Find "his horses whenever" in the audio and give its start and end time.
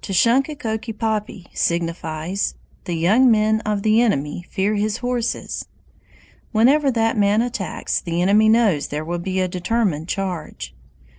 4.76-6.90